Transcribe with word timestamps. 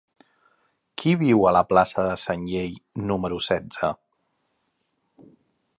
Qui 1.01 1.11
viu 1.23 1.43
a 1.49 1.51
la 1.57 1.61
plaça 1.73 2.07
de 2.07 2.15
Sanllehy 2.23 2.73
número 3.11 3.39
setze? 3.49 3.91